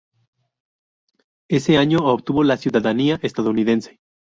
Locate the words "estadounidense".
3.21-3.99